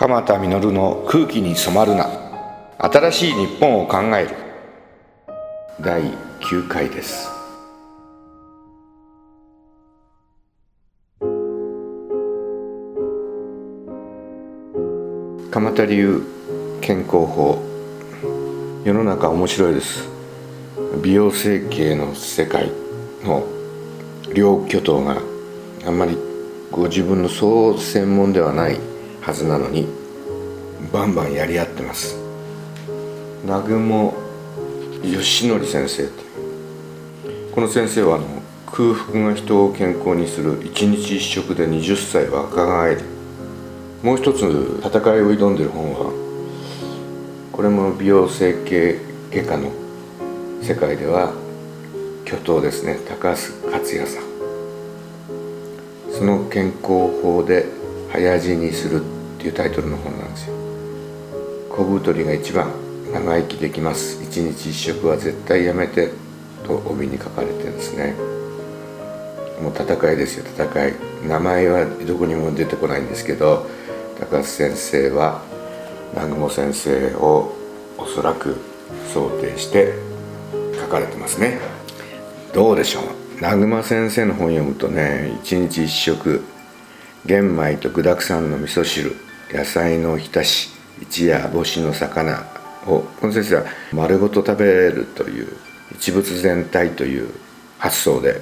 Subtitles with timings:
[0.00, 2.08] 鎌田実の空気に染まるな。
[2.78, 4.36] 新しい日本を考える。
[5.80, 6.02] 第
[6.38, 7.28] 9回です。
[15.50, 16.22] 鎌田流
[16.80, 17.58] 健康法。
[18.84, 20.08] 世の中面白いです。
[21.02, 22.70] 美容整形の世界
[23.24, 23.44] の
[24.32, 25.16] 両巨頭が
[25.84, 26.16] あんまり
[26.70, 28.78] ご自分の総専門ではない
[29.28, 29.97] はずなのに
[30.92, 32.16] バンバンやり合ってます。
[33.42, 34.14] 南雲
[35.02, 37.52] 義則先生という。
[37.52, 38.26] この先生はあの
[38.66, 43.00] 空腹が人を健康にする一日一食で20歳若返る
[44.02, 44.38] もう一つ
[44.84, 46.12] 戦いを挑んでる本は
[47.50, 49.00] これも美容整形
[49.32, 49.72] 外科の
[50.62, 51.32] 世界では
[52.24, 52.98] 巨頭ですね。
[53.08, 54.24] 高須克也さん。
[56.12, 57.66] その健康法で
[58.12, 59.04] 早死にするっ
[59.38, 60.57] ていうタイトルの本なんですよ。
[61.78, 62.72] 小太りが一番
[63.12, 64.20] 長生きできます。
[64.20, 66.10] 一日一食は絶対やめて
[66.66, 68.14] と帯に書かれてるんですね。
[69.62, 70.94] もう戦いですよ戦い。
[71.24, 73.64] 名前はどこにも出てこないんですけど
[74.18, 75.40] 高須先生は
[76.14, 77.54] 南雲先生を
[77.96, 78.56] おそらく
[79.14, 79.94] 想定して
[80.80, 81.60] 書かれてますね。
[82.52, 83.02] どうでしょう？
[83.36, 86.42] 南雲先生の本読むとね一日一食
[87.24, 89.14] 玄米と具だくさんの味噌汁
[89.52, 92.44] 野菜のおひたし一夜干しの魚
[92.86, 95.56] をこの先生は丸ごと食べるという
[95.92, 97.30] 一物全体という
[97.78, 98.40] 発想で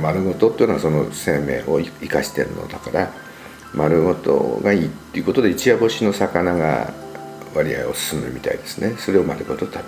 [0.00, 3.10] 丸ごとっていうのはその生命を生かしてるのだから
[3.74, 6.92] 丸ごとがいいっていうことで一夜干しの魚が
[7.54, 8.96] 割合を進むみたいですね。
[8.98, 9.78] それを丸ごと食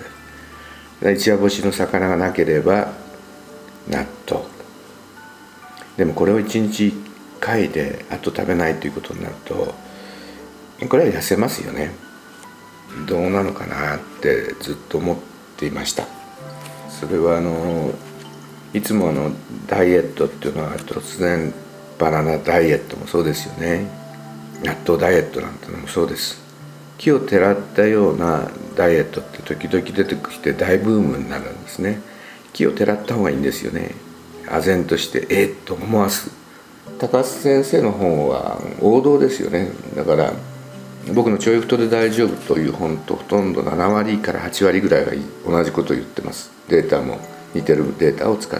[1.01, 1.15] べる。
[1.15, 2.93] 一夜干しの魚がなければ
[3.87, 4.45] 納豆。
[5.97, 6.93] でもこれを一日1
[7.39, 9.73] 回であと食べないということになると
[10.89, 11.91] これは痩せますよね。
[13.07, 15.17] どうなのかなってずっと思っ
[15.57, 16.05] ていました。
[16.89, 17.91] それはあの
[18.73, 19.31] いつもの
[19.67, 21.53] ダイエットっていうのは突然
[21.97, 23.87] バナナダイエットもそうですよね。
[24.63, 26.41] 納豆ダイエットなんてのもそうです。
[26.97, 32.01] 木をてらったようなダイエットって時々出てきて大ブームになるんですね。
[32.53, 33.91] 木をてらった方がいいんですよね。
[34.45, 36.31] 唖然としてえっと思わす。
[36.99, 39.69] 高須先生の本は王道ですよね。
[39.95, 40.33] だから
[41.13, 45.11] 僕の「ちょい太で大丈夫」という本とほとんど7割から8割ぐらいが
[45.47, 46.51] 同じことを言ってます。
[46.67, 47.19] データも
[47.53, 48.59] 似てるデータを使っ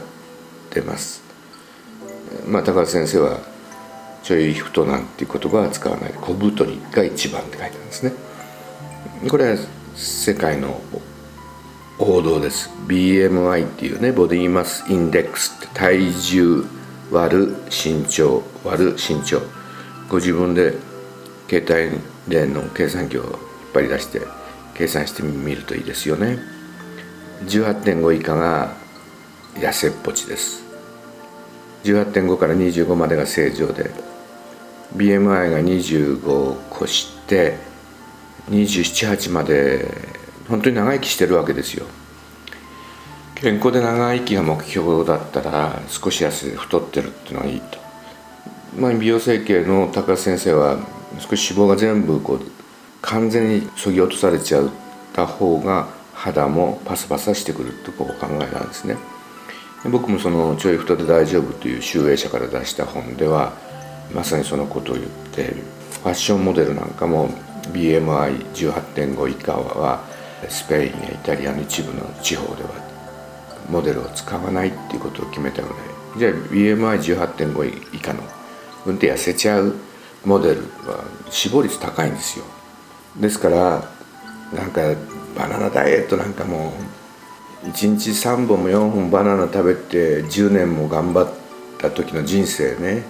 [0.69, 1.23] てます。
[2.47, 3.39] まあ高橋先生は
[4.21, 6.13] 「ちょい太」なんていう言葉は使わない。
[6.21, 8.13] 小太りが一番って書いてあるんですね。
[9.27, 9.57] これは
[9.95, 10.81] 世界の
[11.97, 12.69] 王道です。
[12.87, 16.63] BMI っていうねボディマスインデックスって体重
[17.11, 19.41] 割る身長割る身長。
[20.09, 20.75] ご自分で
[21.49, 23.33] 携帯での計算機を引っ
[23.73, 24.21] 張り出して
[24.73, 26.39] 計算してみるといいですよね。
[27.45, 28.75] 18.5以下が
[29.55, 30.63] 痩せっぽちです。
[31.83, 33.91] 18.5から25までが正常で
[34.95, 37.57] BMI が25を越して
[38.49, 39.85] 278まで
[40.47, 41.85] 本当に長生きしてるわけですよ。
[43.35, 47.77] 健康で長生きが目標だったら少し痩せ太ってるっていうのがいいと、
[48.77, 50.79] まあ、美容整形の高橋先生は
[51.19, 52.41] 少し脂肪が全部こう
[53.01, 54.69] 完全にそぎ落とされちゃっ
[55.13, 58.97] た方が肌もパサパサしてくるとこう考えなんですね。
[59.91, 63.53] 僕もその「ちょい太で大丈夫」という集英社から出した本では
[64.13, 65.53] まさにそのことを言って
[66.03, 67.29] ファッションモデルなんかも
[67.71, 70.01] BMI18.5 以下は
[70.49, 72.69] スペインやイタリアの一部の地方では
[73.69, 75.73] モデルを使わないっていうことを決めたので
[76.17, 78.23] じゃあ BMI18.5 以下の
[78.85, 79.75] 運転痩せちゃう
[80.25, 82.45] モデルは死亡率高いんですよ。
[83.19, 83.83] ですから
[84.53, 84.81] なんか
[85.37, 86.73] バナナダイエットなんかも
[87.63, 91.33] 1日3本も4本バナナ食べて10年も頑張っ
[91.77, 93.03] た時の人生ね。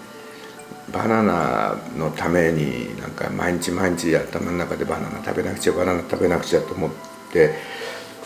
[0.94, 6.92] バナナのためになんか毎日毎日頭の中でバナナ食べなくちゃバナナ食べなくちゃと思っ
[7.34, 7.56] て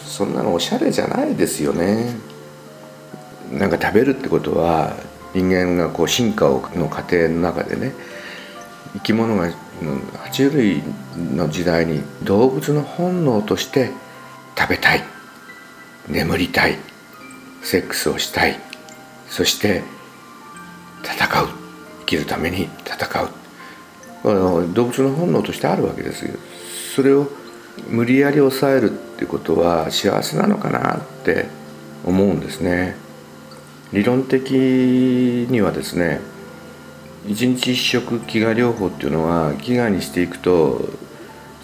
[0.03, 2.15] そんなのおしゃれじゃないですよね。
[3.51, 4.95] なんか食べるってことは
[5.33, 7.93] 人間がこう進化をの過程の中でね
[8.93, 10.83] 生き物が爬虫類
[11.15, 13.91] の時代に動物の本能として
[14.57, 15.03] 食べたい
[16.07, 16.77] 眠りたい
[17.61, 18.59] セックスをしたい
[19.29, 19.83] そして
[21.03, 21.47] 戦う
[22.01, 23.29] 生きるために戦う。
[24.73, 26.37] 動物の本能としてあるわけですよ。
[26.95, 27.29] それを
[27.87, 31.45] 無理やり抑えるってことは幸せなのかなって
[32.05, 32.95] 思うんですね。
[33.93, 36.19] 理論的にはですね
[37.27, 40.89] 一日一食飢餓療法っていうのは飢餓にしていくと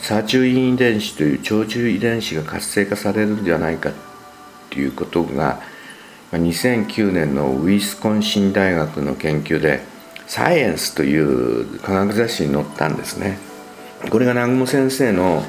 [0.02, 3.94] サーチュイン遺伝子という長寿遺伝子が活性化されるんじゃないかっ
[4.70, 5.62] ていうことが
[6.32, 9.82] 2009年のウィスコンシン大学の研究で
[10.28, 13.38] 「サイエンス」という科学雑誌に載ったんですね。
[14.10, 15.44] これが南雲先生の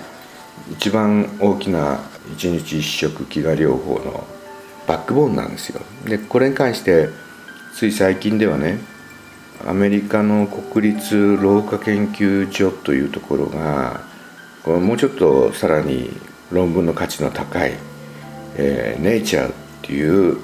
[0.70, 2.00] 一番大きな
[2.32, 4.26] 一日一食飢餓療法の
[4.86, 5.80] バックボーンなんですよ。
[6.04, 7.08] でこれに関して
[7.74, 8.78] つい最近ではね
[9.64, 14.00] アメリカの国立老化研究所というところが
[14.64, 16.10] もうちょっとさらに
[16.50, 17.72] 論文の価値の高い
[18.56, 20.38] 「えー、ネイチャー」っていう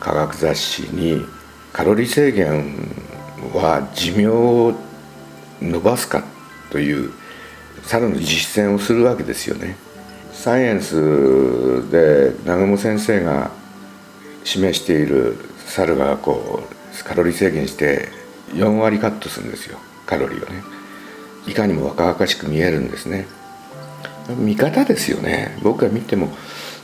[0.00, 1.24] 科学雑誌に
[1.72, 2.74] カロリー制限
[3.52, 4.74] は寿命を
[5.60, 6.24] 伸ばすか
[6.70, 7.12] という
[7.82, 9.76] さらの実践をするわけですよね。
[10.32, 13.50] サイエンスで南雲先生が
[14.44, 15.36] 示している
[15.66, 18.08] 猿がこうカロリー制限して
[18.54, 19.78] 4割カットするんですよ。
[20.06, 20.62] カロリーをね。
[21.46, 23.26] いかにも若々しく見えるんですね。
[24.36, 25.58] 見方ですよね。
[25.62, 26.28] 僕が見ても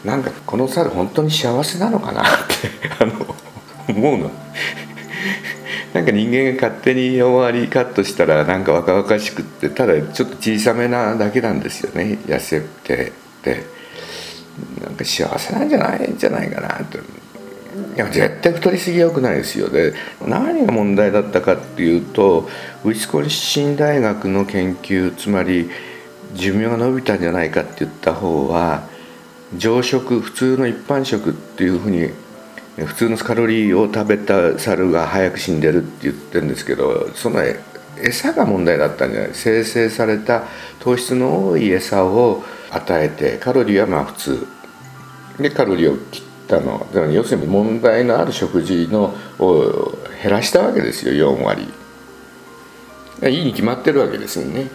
[0.05, 3.34] なんかこの猿本当に幸せなのかなって あの
[3.88, 4.31] 思うの。
[5.93, 12.19] なんか人間が勝手に4割カットしたらなんか若々しくってただちょっと小さめなだけなんですよね。
[12.26, 13.10] 痩せてっ
[13.43, 13.75] て。
[14.81, 16.99] なんか幸せなんじゃないんじゃないかなと
[17.97, 19.69] いや絶対太りすぎはよくないですよ。
[19.69, 19.94] で
[20.25, 22.49] 何が問題だったかっていうと
[22.85, 25.71] ウィスコンシン大学の研究つまり
[26.35, 28.88] 寿命が伸びたんじゃないかって言った方は
[29.56, 32.11] 常食普通の一般食っていうふうに
[32.87, 37.41] 普通のカロリーを食べた猿が早く死んでるって言ってるんですけどその
[38.00, 39.31] 餌が問題だったんじゃない？
[39.32, 40.44] 生成された
[40.81, 44.47] 糖質の多い餌を与えてカロリーはまあ普通。
[45.38, 46.87] でカロリーを切ってたの。
[47.12, 51.69] 要するに問題のある食事のを減らしたわけですよ4割。
[53.23, 54.70] いいに決まってるわけですよね。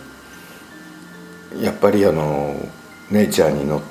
[1.62, 2.56] やっぱりあの
[3.12, 3.81] ネイチャーに乗っ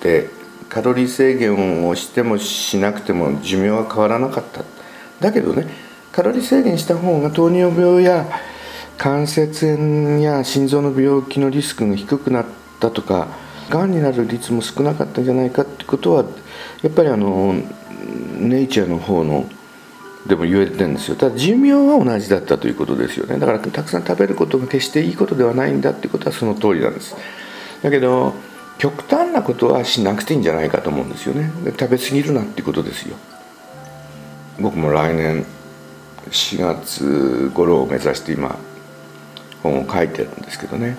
[0.00, 0.30] て
[0.68, 4.64] カロリー制限をしてもしなくても寿命は変わらなかった。
[5.20, 5.66] だけどね
[6.12, 8.26] カロリー制限した方が糖尿病や
[8.96, 12.46] 関節炎や心臓の病気のリスクが低くなっ
[12.80, 13.28] たとか
[13.70, 16.24] がんになる率も少なかったんじゃないかってことは
[16.82, 17.54] やっぱりあの
[18.38, 19.48] ネイチャーの方の
[20.26, 21.16] でも言えてるんですよ。
[21.16, 23.38] ただ寿命は同じだったということですよね。
[23.38, 27.16] だからたくさん食べることが決していいことではないんだっていうことはその通りなんです。
[27.82, 28.34] だけど
[28.78, 31.50] 極端なことはしなくていいんじゃないかと思うんですよね。
[31.78, 33.16] 食べ過ぎるなっていうことですよ。
[34.60, 35.46] 僕も来年
[36.30, 38.58] 4月頃を目指して今
[39.62, 40.96] 本を書いてるんですけどね。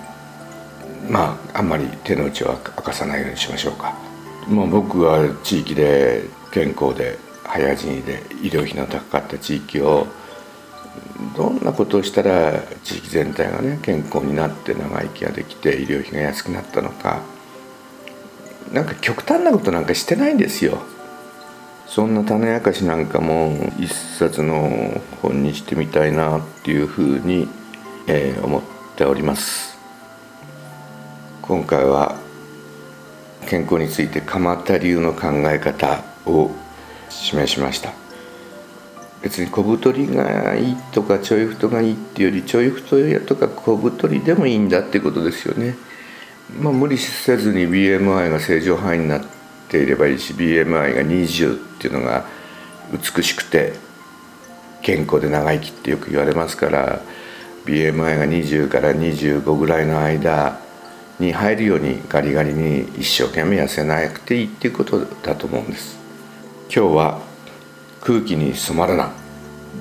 [1.08, 4.09] まああんまり手の内は明かさないようにしましょうか。
[4.50, 10.08] もう僕は地域で健康で早死にで医療費の高かった地域を
[11.36, 17.22] どんなことをしたら地域全体がね健康になって長生きができて医療費が安くなったのか
[18.72, 20.78] なんか極端なことなんかしてないんですよ。
[21.86, 27.48] そんな種明かしなんかも一冊の本にしてみたいなっていうふうに、
[28.06, 28.62] えー、思っ
[28.94, 29.76] ております。
[31.42, 32.29] 今回は
[33.48, 36.50] 健康について鎌田流の考え方を
[37.08, 37.92] 示しました。
[39.22, 45.76] 別に小太りがいいとかちょい太がいいっていうよりちょい太やとか小太りでもいいんだってことですよね。
[46.58, 49.22] まあ無理せずに BMI が正常範囲になっ
[49.68, 52.24] ていればいいし BMI が20っていうのが
[52.92, 53.74] 美しくて
[54.82, 57.00] 健康で長生きってよく言われますから
[57.66, 60.58] BMI が20から25ぐらいの間
[61.20, 65.98] に入るようにガリガリに一生懸命痩せなくていいっていうことだと思うんです。
[66.74, 67.20] 今日は
[68.00, 69.12] 空気に染まらな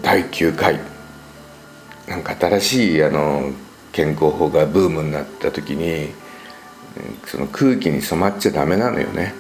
[0.03, 0.79] 第9回。
[2.08, 3.51] なんか新しいあの
[3.91, 6.10] 健康法がブームになった時に
[7.25, 9.34] その空気に染まっちゃダメなのよね。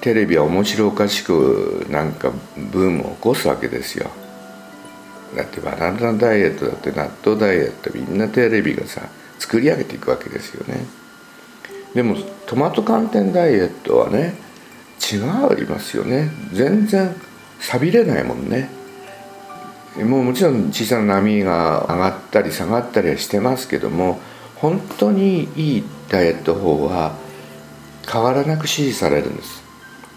[0.00, 4.10] テレビは面白おかしくなんかブームを起こすわけですよ。
[5.36, 9.02] だってバナナダイエットだって納豆ダイエットみんなテレビがさ
[9.38, 10.86] 作り上げていくわけですよね。
[11.94, 12.16] でも
[12.46, 14.34] トマト寒天ダイエットはね
[15.12, 16.30] 違いますよね。
[16.52, 17.14] 全然
[17.60, 18.70] 錆びれないもんね。
[19.96, 24.20] もうもちろん小さな波が上がったり下がったりはしてますけども
[24.56, 27.16] 本当にいいダイエット法は
[28.10, 29.62] 変わらなく支持されるんです。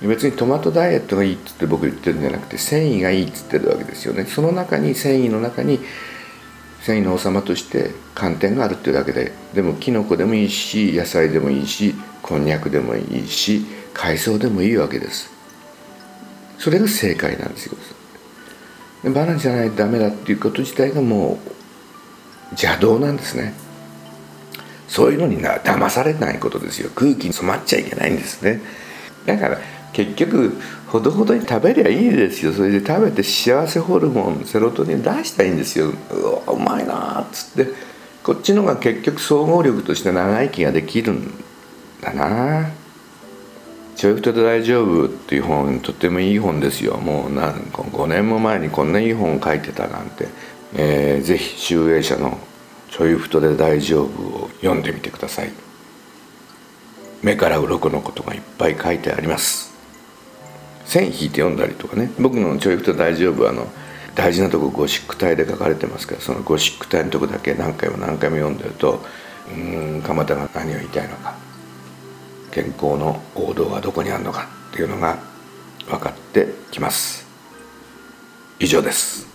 [0.01, 4.25] 別にトマトダイエットがいいっつって僕言ってるんじゃなくて繊維がいいっつってるわけですよね。
[4.25, 5.79] その中に繊維の中に
[6.81, 15.29] 繊維の王様として寒天があるっていうだけででもキノコでもいいし野菜でもいいしこんにゃくでもいいし海藻でもいいわけです。
[16.57, 17.77] それが正解なんですよ。
[19.03, 21.51] でバナナじゃないとダメだっていうこと自体がもう
[22.51, 23.53] 邪道なんですね。
[24.87, 26.89] そういうのにな騙されないことですよ。
[26.95, 28.61] 空気に染まっちゃいけないんですね。
[29.25, 29.59] だから
[29.93, 30.57] 結局
[30.87, 32.53] ほどほどに食べりゃいいですよ。
[32.53, 35.91] それで食べて幸せホルモンセロトニン出したいんですよ。
[36.11, 37.91] うわうまいなっつって。
[38.23, 41.33] こっちのが結局総合力として長生きができるん
[42.01, 42.69] だな。
[43.95, 46.97] ちょい太で大丈夫っていう本とってもいい本ですよ。
[46.97, 50.27] もう何5年も前にこんないい本を書いてたなんて、
[50.75, 52.39] えー、ぜひ集英社の
[52.89, 55.51] ちょい太で大丈夫を読んでみてください。
[57.21, 59.70] 目から鱗のことがいっぱい書いてあります。
[60.85, 62.11] 線引いて読んだりとかね。
[62.19, 63.67] 僕の教育と大丈夫あの
[64.15, 68.99] 大事なとこゴシック体で書かれてますからそのゴシック体のとこだけ何回も何回も読んでると
[69.49, 71.35] うん蒲田が何を言いたいのか
[72.51, 75.17] 健康の王道はどこにあるのかっていうのが
[75.87, 77.25] 分かってきます。
[78.59, 79.30] 以上です。